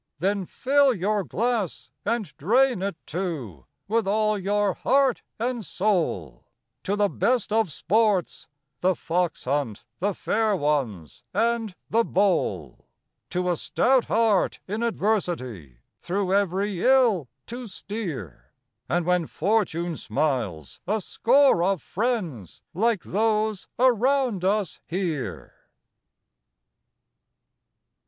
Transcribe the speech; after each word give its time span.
Then 0.17 0.45
fill 0.47 0.95
your 0.95 1.23
glass, 1.23 1.91
and 2.05 2.35
drain 2.37 2.81
it, 2.81 2.95
too, 3.05 3.67
with 3.87 4.07
all 4.07 4.35
your 4.35 4.73
heart 4.73 5.21
and 5.37 5.63
soul, 5.63 6.47
To 6.85 6.95
the 6.95 7.07
best 7.07 7.53
of 7.53 7.71
sports 7.71 8.47
The 8.79 8.95
Fox 8.95 9.45
hunt, 9.45 9.85
The 9.99 10.15
Fair 10.15 10.55
Ones, 10.55 11.21
and 11.35 11.75
The 11.91 12.03
Bowl, 12.03 12.87
To 13.29 13.47
a 13.51 13.55
stout 13.55 14.05
heart 14.05 14.59
in 14.67 14.81
adversity 14.81 15.77
through 15.99 16.33
every 16.33 16.83
ill 16.83 17.27
to 17.45 17.67
steer, 17.67 18.55
And 18.89 19.05
when 19.05 19.27
Fortune 19.27 19.95
smiles 19.95 20.79
a 20.87 20.99
score 20.99 21.61
of 21.61 21.79
friends 21.79 22.59
like 22.73 23.03
those 23.03 23.67
around 23.77 24.43
us 24.43 24.79
here. 24.87 25.53